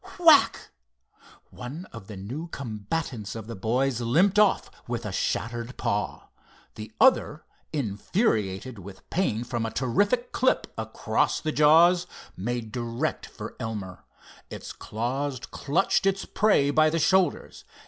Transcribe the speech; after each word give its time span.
whack! 0.17 0.71
One 1.51 1.85
of 1.93 2.07
the 2.07 2.17
new 2.17 2.47
combatants 2.47 3.35
of 3.35 3.45
the 3.45 3.55
boys 3.55 4.01
limped 4.01 4.39
off 4.39 4.71
with 4.87 5.05
a 5.05 5.11
shattered 5.11 5.77
paw. 5.77 6.29
The 6.73 6.91
other, 6.99 7.43
infuriated 7.71 8.79
with 8.79 9.07
pain 9.11 9.43
from 9.43 9.63
a 9.63 9.69
terrific 9.69 10.31
clip 10.31 10.65
across 10.75 11.39
the 11.39 11.51
jaws, 11.51 12.07
made 12.35 12.71
direct 12.71 13.27
for 13.27 13.55
Elmer. 13.59 14.03
Its 14.49 14.73
claws 14.73 15.39
clutched 15.39 16.07
its 16.07 16.25
prey 16.25 16.71
by 16.71 16.89
the 16.89 16.97
shoulders. 16.97 17.63